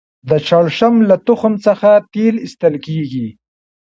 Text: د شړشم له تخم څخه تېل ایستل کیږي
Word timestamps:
د 0.29 0.31
شړشم 0.47 0.95
له 1.09 1.15
تخم 1.27 1.53
څخه 1.65 1.89
تېل 2.13 2.35
ایستل 2.43 2.75
کیږي 2.85 3.27